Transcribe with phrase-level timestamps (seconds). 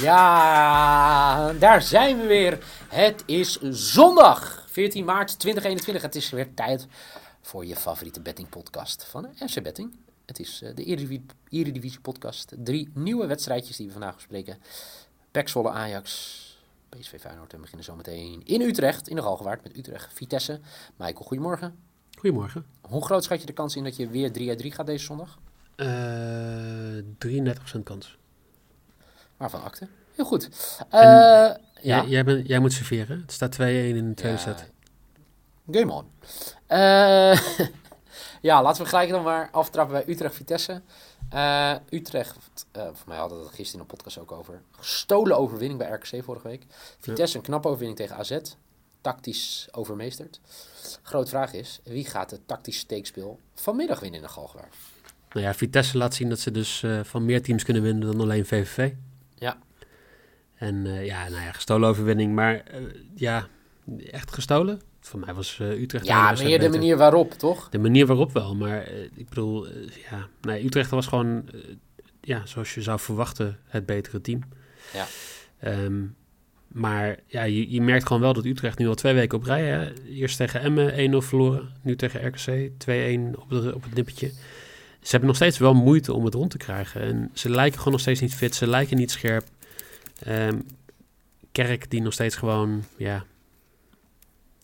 [0.00, 2.58] Ja, daar zijn we weer.
[2.88, 6.02] Het is zondag, 14 maart 2021.
[6.02, 6.86] Het is weer tijd
[7.40, 9.96] voor je favoriete bettingpodcast van FC Betting.
[10.26, 10.84] Het is eh, de
[11.48, 12.54] Eredivisie, podcast.
[12.58, 14.58] Drie nieuwe wedstrijdjes die we vandaag bespreken.
[15.30, 16.08] PEC Zwolle Ajax,
[16.88, 20.60] PSV Feyenoord en we beginnen zometeen in Utrecht, in de Galgenwaard met Utrecht Vitesse.
[20.96, 21.78] Michael, goedemorgen.
[22.18, 22.66] Goedemorgen.
[22.80, 25.04] Hoe groot schat je de kans in dat je weer 3 uit 3 gaat deze
[25.04, 25.38] zondag?
[25.76, 25.86] Eh
[27.78, 28.18] 33% kans.
[29.40, 29.88] Waarvan akte?
[30.14, 30.48] Heel goed.
[30.88, 32.04] En- Eh, ja.
[32.04, 33.20] Jij, bent, jij moet serveren.
[33.20, 34.42] Het staat 2-1 in de tweede Ja.
[34.44, 34.70] set.
[35.70, 36.06] Game on.
[36.66, 37.40] Eh,
[38.48, 40.82] ja, laten we gelijk dan maar aftrappen bij Utrecht-Vitesse.
[41.90, 42.36] Utrecht,
[42.72, 44.60] eh voor mij hadden we het gisteren in een podcast ook over.
[44.70, 46.62] Gestolen overwinning bij RKC vorige week.
[47.00, 48.38] Vitesse een knappe overwinning tegen AZ.
[49.00, 50.40] Tactisch overmeesterd.
[51.02, 54.74] Groot vraag is, wie gaat het tactisch steekspel vanmiddag winnen in de Galgenwaard?
[55.32, 58.46] Nou ja, Vitesse laat zien dat ze dus van meer teams kunnen winnen dan alleen
[58.46, 58.92] VVV.
[60.60, 62.34] En eh, ja, nou ja, gestolen overwinning.
[62.34, 62.80] Maar eh,
[63.14, 63.46] ja,
[64.10, 64.80] echt gestolen?
[65.00, 66.06] Voor mij was eh, Utrecht...
[66.06, 67.68] Ja, meer de manier waarop, toch?
[67.68, 69.66] De manier waarop wel, maar ik bedoel,
[70.10, 71.44] ja, nee, Utrecht was gewoon,
[72.20, 74.40] ja, zoals je zou verwachten, het betere team.
[74.92, 75.06] Ja.
[75.58, 76.02] Ehm,
[76.68, 79.64] maar ja, je, je merkt gewoon wel dat Utrecht nu al twee weken op rij,
[79.64, 79.92] hè?
[80.04, 84.28] eerst tegen Emmen 1-0 verloren, nu tegen RKC 2-1 op, de, op het nippertje.
[85.00, 87.92] Ze hebben nog steeds wel moeite om het rond te krijgen en ze lijken gewoon
[87.92, 89.44] nog steeds niet fit, ze lijken niet scherp.
[90.24, 90.58] Ehm,
[91.52, 93.24] Kerk die nog steeds gewoon, ja,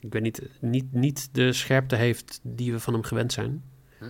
[0.00, 3.64] ik weet niet, niet, niet de scherpte heeft die we van hem gewend zijn.
[3.98, 4.04] Hm.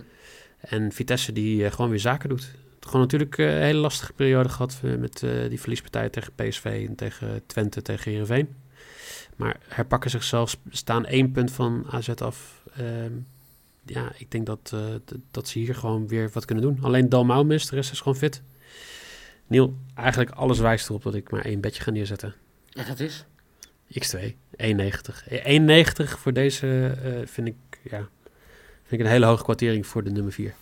[0.59, 2.51] En Vitesse die eh, gewoon weer zaken doet.
[2.79, 6.95] Gewoon natuurlijk eh, een hele lastige periode gehad eh, met die verliespartij tegen PSV en
[6.95, 8.55] tegen Twente, tegen Heerenveen.
[9.35, 12.63] Maar herpakken zichzelf, staan één punt van AZ af.
[12.75, 13.13] Ehm,
[13.85, 14.75] ja, ik denk dat,
[15.31, 16.77] dat ze hier gewoon weer wat kunnen doen.
[16.81, 18.41] Alleen Dalmau mist, de rest is gewoon fit.
[19.49, 22.35] Niel, eigenlijk alles wijst erop dat ik maar één bedje ga neerzetten.
[22.73, 23.25] En dat is?
[23.93, 24.19] X2,
[24.57, 24.67] 1,90.
[25.27, 28.07] 1,90 voor deze eh, vind, ik, ja,
[28.83, 30.55] vind ik een hele hoge kwartering voor de nummer 4.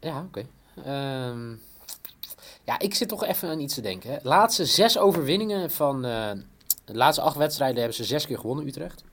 [0.00, 0.46] Ja, oké.
[0.84, 1.50] Ehm,
[2.64, 4.10] ja, ik zit toch even aan iets te denken.
[4.10, 4.16] Hè.
[4.22, 6.30] Laatste zes overwinningen van eh,
[6.84, 9.04] de laatste acht wedstrijden hebben ze zes keer gewonnen, Utrecht.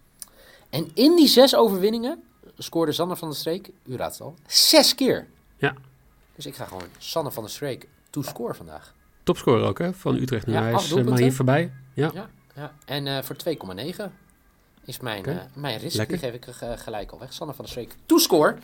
[0.70, 2.24] En in die zes overwinningen
[2.58, 5.28] scoorde Sander van der Streek, u raadt het al, zes keer.
[5.58, 5.76] Ja.
[6.36, 8.94] Dus ik ga gewoon Sander van der Streek to score vandaag.
[9.24, 10.54] Topscorer ook hè, van Utrecht nu.
[10.54, 11.72] Ja, Hij acht is eh, maar hier voorbij.
[11.94, 12.12] Ja.
[12.14, 12.74] Ja, ja.
[12.86, 14.04] En eh, voor 2,9
[14.86, 15.32] is mijn, Oké.
[15.32, 15.96] eh, mijn risk.
[15.96, 16.20] Lekker.
[16.20, 17.34] Die geef ik gelijk al weg.
[17.34, 18.56] Sander van der Streek, to score.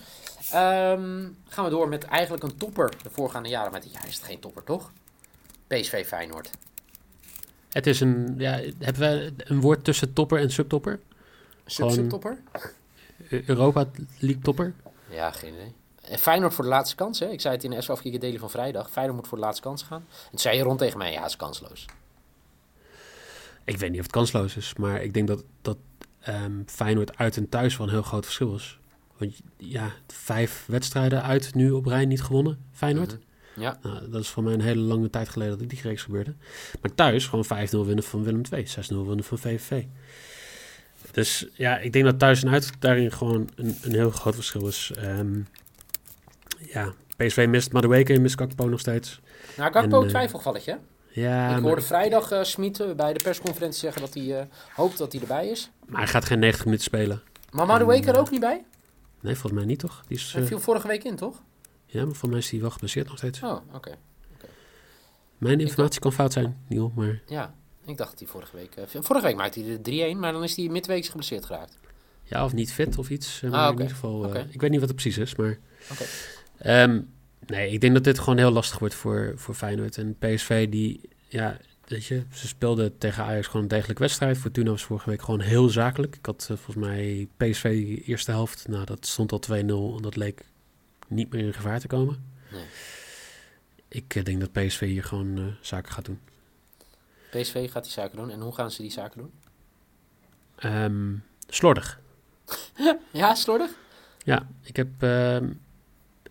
[0.51, 3.71] Ehm, gaan we door met eigenlijk een topper de voorgaande jaren.
[3.71, 4.91] Maar jaar is het geen topper, toch?
[5.67, 6.49] PSV Feyenoord.
[7.69, 10.99] Het is een, ja, hebben wij een woord tussen topper en subtopper?
[11.65, 12.41] Sub-subtopper?
[13.29, 13.85] E- Europa
[14.19, 14.73] League topper?
[15.09, 15.73] Ja, geen idee.
[16.09, 17.27] En Feyenoord voor de laatste kans, hè?
[17.27, 18.91] Ik zei het in de SV Daily van vrijdag.
[18.91, 20.05] Feyenoord moet voor de laatste kans gaan.
[20.09, 21.85] En toen zei je rond tegen mij, ja, het is kansloos.
[23.63, 25.77] Ik weet niet of het kansloos is, maar ik denk dat, dat
[26.19, 28.79] ehm, Feyenoord uit en thuis wel een heel groot verschil is.
[29.17, 33.11] Want ja, vijf wedstrijden uit nu op rij niet gewonnen, Feyenoord.
[33.11, 33.27] Mhm.
[33.61, 36.33] Ja, Nou, dat is voor mij een hele lange tijd geleden dat die reeks gebeurde.
[36.81, 39.83] Maar thuis gewoon 5-0 winnen van Willem II, 6-0 winnen van VVV.
[41.11, 44.67] Dus ja, ik denk dat thuis en uit daarin gewoon een, een heel groot verschil
[44.67, 44.91] is.
[44.95, 45.41] Ehm,
[46.73, 49.19] ja, PSV mist Madueke, mist Kakpo nog steeds.
[49.57, 50.79] nou, Gakpo En, eh, twijfelgevalletje.
[51.11, 54.97] Ja, ik maar, hoorde vrijdag eh Smit eh, bij de persconferentie zeggen dat hij hoopt
[54.97, 55.69] dat hij erbij is.
[55.85, 57.21] maar hij gaat geen 90 minuten spelen.
[57.51, 58.65] Maar Madueke er ook niet bij?
[59.21, 60.03] Nee, volgens mij niet toch?
[60.07, 61.41] Die is, Hij viel vorige week in, toch?
[61.85, 63.41] ja, maar volgens mij is hij wel geblesseerd nog steeds.
[63.43, 63.91] Oh, oké.
[65.37, 67.53] Mijn informatie kan fout zijn, Niel, maar Ja,
[67.85, 68.73] ik dacht dat hij vorige week...
[69.03, 71.77] vorige week maakte hij de 3-1, maar dan is hij midweeks geblesseerd geraakt.
[72.23, 73.41] ja, of niet fit of iets.
[73.43, 73.71] Ah, maar oké.
[73.71, 75.57] in ieder geval, ik weet niet wat het precies is, maar...
[75.91, 76.03] Oké.
[76.59, 77.01] Ehm,
[77.45, 79.97] nee, ik denk dat dit gewoon heel lastig wordt voor, voor Feyenoord.
[79.97, 84.37] En PSV die, ja, weet je, ze speelden tegen Ajax gewoon een degelijke wedstrijd.
[84.37, 86.15] Fortuna was vorige week gewoon heel zakelijk.
[86.15, 90.01] Ik had eh, volgens mij PSV de eerste helft, nou dat stond al 2-0 en
[90.01, 90.45] dat leek
[91.07, 92.25] niet meer in gevaar te komen.
[92.51, 92.65] Nee.
[93.87, 96.19] Ik eh, denk dat PSV hier gewoon eh, zaken gaat doen.
[97.29, 98.29] PSV gaat die zaken doen.
[98.29, 99.31] En hoe gaan ze die zaken doen?
[100.55, 101.15] Ehm,
[101.47, 101.99] slordig.
[103.11, 103.71] Ja, slordig?
[104.23, 105.51] Ja, ik heb, ehm,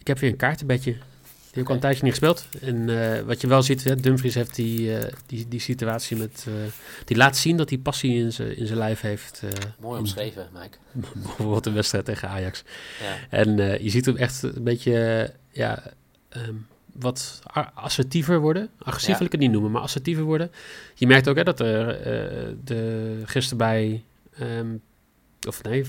[0.08, 0.92] heb weer een kaartenbedje.
[0.92, 2.48] Die heb ik al een tijdje niet gespeeld.
[2.60, 6.44] En eh, wat je wel ziet, hè, Dumfries heeft die, eh, die, die situatie met...
[6.48, 6.54] eh,
[7.04, 9.42] die laat zien dat hij passie in zijn in zijn lijf heeft.
[9.80, 10.76] Mooi omschreven, Mike.
[11.14, 12.62] bijvoorbeeld een wedstrijd tegen Ajax.
[13.00, 13.38] Ja.
[13.38, 15.30] En je ziet hem echt een beetje...
[15.50, 15.82] ja,
[16.28, 16.54] ehm,
[16.92, 17.40] wat
[17.74, 18.70] assertiever worden.
[18.78, 19.16] Agressief Ja.
[19.16, 20.50] wil ik het niet noemen, maar assertiever worden.
[20.94, 21.86] Je merkt ook hè, dat er
[22.64, 24.04] de, gisteren bij...
[24.38, 24.76] ehm,
[25.48, 25.84] of nee,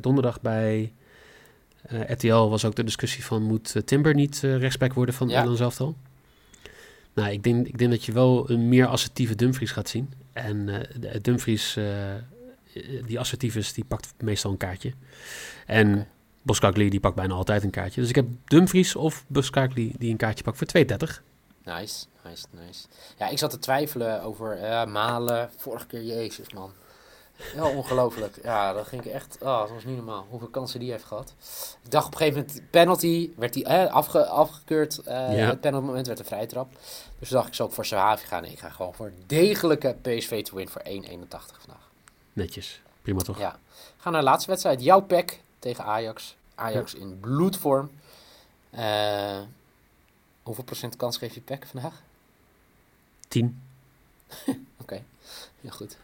[0.00, 0.92] donderdag bij
[1.82, 3.42] eh, RTL was ook de discussie van...
[3.42, 5.32] moet eh, Timber niet rechtsback worden van Ja.
[5.32, 5.96] Nederland zelf al?
[7.14, 10.12] Nou, ik denk, ik denk dat je wel een meer assertieve Dumfries gaat zien.
[10.32, 11.78] En de- Dumfries,
[13.06, 14.92] die assertief is, die pakt meestal een kaartje.
[15.66, 16.06] En Oké.
[16.42, 18.00] Boskakli, die pakt bijna altijd een kaartje.
[18.00, 21.22] Dus ik heb Dumfries of Boskakli die een kaartje pakt voor 2,30.
[21.64, 22.86] Nice, nice, nice.
[23.18, 25.50] Ja, ik zat te twijfelen over Malen.
[25.56, 26.70] Vorige keer, jezus man.
[27.54, 28.38] Ja, ongelooflijk.
[28.42, 29.36] Ja, dat ging ik echt...
[29.40, 30.26] Oh, dat was niet normaal.
[30.30, 31.34] Hoeveel kansen die heeft gehad.
[31.82, 34.98] Ik dacht op een gegeven moment, penalty, werd die eh, afge, afgekeurd.
[34.98, 35.46] eh Ja.
[35.48, 36.72] Het penalty moment werd een vrije trap.
[37.18, 38.42] Dus dacht ik, zal ik voor Sahavi gaan?
[38.42, 40.88] Nee, ik ga gewoon voor degelijke PSV to win voor 1,81
[41.28, 41.88] vandaag.
[42.32, 42.80] Netjes.
[43.02, 43.38] Prima toch?
[43.38, 43.58] Ja.
[43.96, 44.82] Ga naar de laatste wedstrijd.
[44.82, 46.36] Jouw pek tegen Ajax.
[46.54, 47.90] Ajax in bloedvorm.
[48.70, 49.40] Eh,
[50.42, 52.02] hoeveel procent kans geef je pek vandaag?
[53.28, 53.62] 10.
[54.82, 55.02] Oké,
[55.60, 55.96] heel goed.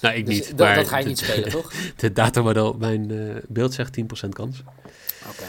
[0.00, 0.48] Nou, ik Dus niet.
[0.48, 1.72] dat, maar dat ga je de- niet spelen, toch?
[1.96, 4.62] De datamodel mijn eh, beeld zegt 10% kans.
[5.28, 5.44] Oké.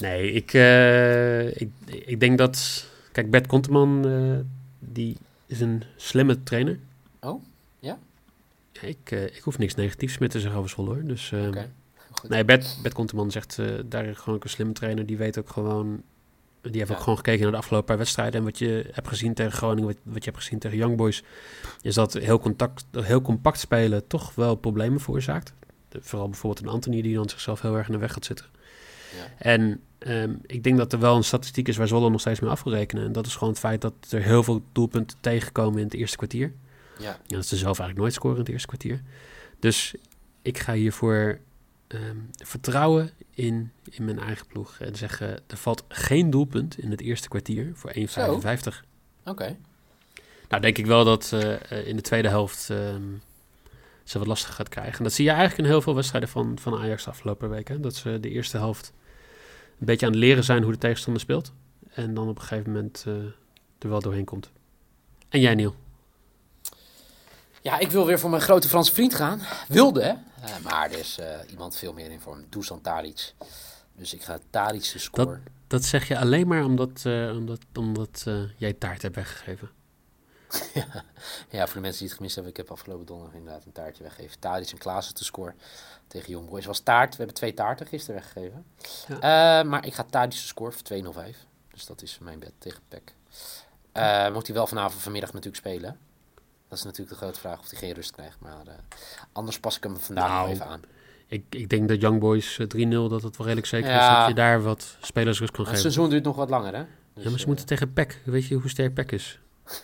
[0.00, 2.86] Nee, ik, eh, ik, ik denk dat...
[3.12, 4.44] Kijk, Bert Konteman, eh,
[4.78, 5.16] die
[5.46, 6.78] is een slimme trainer.
[7.20, 7.42] Oh,
[7.80, 7.98] ja?
[8.80, 11.04] Ik, ik hoef niks negatiefs meer te zeggen over Zwolle, hoor.
[11.04, 11.70] Dus, eh, Oké.
[12.10, 12.30] Goed.
[12.30, 15.06] Nee, Bert, Bert Konteman zegt, daar gewoon een slimme trainer.
[15.06, 16.02] Die weet ook gewoon...
[16.62, 16.94] Die heeft Ja.
[16.94, 18.38] ook gewoon gekeken naar de afgelopen paar wedstrijden.
[18.40, 21.22] En wat je hebt gezien tegen Groningen, wat, wat je hebt gezien tegen Young Boys...
[21.82, 25.52] is dat heel, contact, heel compact spelen toch wel problemen veroorzaakt.
[25.88, 28.46] De- vooral bijvoorbeeld een Anthony die dan zichzelf heel erg in de weg gaat zitten.
[29.16, 29.32] Ja.
[29.38, 32.50] En ehm, ik denk dat er wel een statistiek is waar Zwolle nog steeds mee
[32.50, 33.04] af wil rekenen.
[33.04, 36.16] En dat is gewoon het feit dat er heel veel doelpunten tegenkomen in het eerste
[36.16, 36.52] kwartier.
[36.98, 39.02] Ja, Ja, dat ze zelf eigenlijk nooit scoren in het eerste kwartier.
[39.58, 39.94] Dus
[40.42, 41.38] ik ga hiervoor
[41.88, 44.78] ehm, vertrouwen in, in mijn eigen ploeg.
[44.78, 48.02] En zeggen, er valt geen doelpunt in het eerste kwartier voor 1,55.
[49.24, 49.56] oké.
[50.48, 53.02] Nou, denk ik wel dat eh, in de tweede helft ehm,
[54.04, 54.98] ze wat lastig gaat krijgen.
[54.98, 57.82] En dat zie je eigenlijk in heel veel wedstrijden van, van Ajax de afgelopen weken.
[57.82, 58.92] Dat ze de eerste helft
[59.78, 61.52] een beetje aan het leren zijn hoe de tegenstander speelt.
[61.90, 63.14] En dan op een gegeven moment eh,
[63.78, 64.50] er wel doorheen komt.
[65.28, 65.74] En jij, Niel?
[67.62, 69.40] Ja, ik wil weer voor mijn grote Franse vriend gaan.
[69.68, 70.12] Wilde, hè?
[70.42, 72.44] Eh, maar er is eh, iemand veel meer in vorm.
[72.48, 73.34] Dusan Tadic.
[73.94, 75.40] Dus ik ga Tadic de score.
[75.66, 78.24] Dat zeg je alleen maar omdat, eh, omdat, omdat
[78.56, 79.70] jij taart hebt weggegeven.
[81.50, 82.52] Ja, voor de mensen die het gemist hebben.
[82.52, 84.38] Ik heb afgelopen donderdag inderdaad een taartje weggegeven.
[84.38, 85.54] Tadic en Klaassen te score
[86.06, 86.66] tegen Young Boys.
[86.66, 87.10] was taart.
[87.10, 88.64] We hebben twee taarten gisteren weggegeven.
[89.68, 91.46] Maar ik ga Tadic de score voor 205.
[91.72, 93.14] Dus dat is mijn bed tegen PEC.
[93.92, 95.98] Eh moet hij wel vanavond vanmiddag natuurlijk spelen.
[96.68, 98.36] Dat is natuurlijk de grote vraag of hij geen rust krijgt.
[98.40, 98.72] Maar eh,
[99.32, 100.82] anders pas ik hem vandaag Nou, even aan.
[101.26, 104.28] Ik, ik denk dat Young Boys eh, 3-0, dat het wel redelijk zeker is dat
[104.28, 105.92] je daar wat spelers rust kan Maar het geven.
[105.92, 106.84] seizoen duurt nog wat langer, hè?
[107.14, 108.20] Dus, ja, maar ze eh, moeten tegen PEC.
[108.24, 109.38] Weet je hoe sterk PEC is?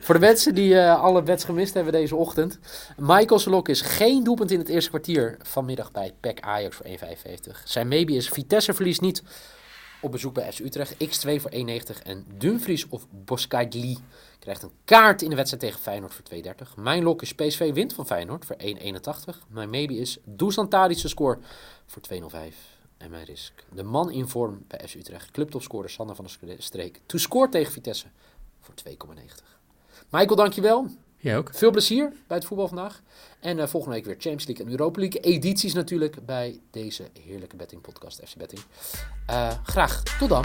[0.00, 2.58] Voor de mensen die eh, alle bets gemist hebben deze ochtend.
[2.96, 6.92] Michael Slok is geen doelpunt in het eerste kwartier vanmiddag bij PEC Ajax voor 1,55.
[7.64, 9.22] Zijn maybe is Vitesse verliest niet
[10.02, 10.94] op bezoek bij S Utrecht.
[10.94, 12.02] X2 voor 1,90.
[12.02, 13.98] En Dumfries of Boskagli
[14.38, 16.74] krijgt een kaart in de wedstrijd tegen Feyenoord voor 2,30.
[16.76, 19.38] Mijn lok is PSV wint van Feyenoord voor 1,81.
[19.48, 21.38] Mijn maybe is Dusan Tadic score
[21.86, 22.38] voor 2,05.
[22.96, 23.64] En mijn risk.
[23.74, 25.30] De man in vorm bij S Utrecht.
[25.30, 27.00] Clubtopscorer Sander van der Streek.
[27.06, 28.06] To score tegen Vitesse
[28.60, 28.94] voor 2,90.
[30.10, 30.86] Michael, dankjewel.
[31.22, 31.50] Jij ook?
[31.52, 33.02] Veel plezier bij het voetbal vandaag.
[33.40, 37.56] En eh, volgende week weer Champions League en Europa League edities natuurlijk bij deze heerlijke
[37.56, 38.62] betting podcast FC Betting.
[39.26, 40.44] Eh, graag tot dan.